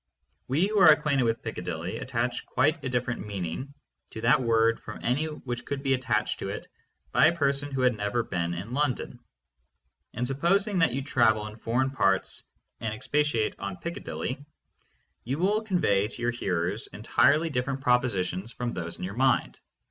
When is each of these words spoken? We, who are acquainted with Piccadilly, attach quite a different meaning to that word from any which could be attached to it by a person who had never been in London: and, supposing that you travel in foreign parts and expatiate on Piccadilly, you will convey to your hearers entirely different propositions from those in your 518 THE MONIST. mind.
We, 0.47 0.65
who 0.65 0.79
are 0.79 0.89
acquainted 0.89 1.25
with 1.25 1.43
Piccadilly, 1.43 1.97
attach 1.99 2.47
quite 2.47 2.83
a 2.83 2.89
different 2.89 3.23
meaning 3.23 3.75
to 4.09 4.21
that 4.21 4.41
word 4.41 4.79
from 4.79 5.05
any 5.05 5.25
which 5.25 5.63
could 5.63 5.83
be 5.83 5.93
attached 5.93 6.39
to 6.39 6.49
it 6.49 6.65
by 7.11 7.27
a 7.27 7.37
person 7.37 7.69
who 7.69 7.81
had 7.81 7.95
never 7.95 8.23
been 8.23 8.55
in 8.55 8.73
London: 8.73 9.19
and, 10.15 10.27
supposing 10.27 10.79
that 10.79 10.91
you 10.91 11.03
travel 11.03 11.45
in 11.45 11.55
foreign 11.55 11.91
parts 11.91 12.45
and 12.79 12.95
expatiate 12.95 13.59
on 13.59 13.77
Piccadilly, 13.77 14.43
you 15.23 15.37
will 15.37 15.61
convey 15.61 16.07
to 16.07 16.21
your 16.23 16.31
hearers 16.31 16.87
entirely 16.87 17.51
different 17.51 17.81
propositions 17.81 18.51
from 18.51 18.73
those 18.73 18.97
in 18.97 19.03
your 19.03 19.13
518 19.13 19.21
THE 19.21 19.37
MONIST. 19.37 19.61
mind. 19.61 19.61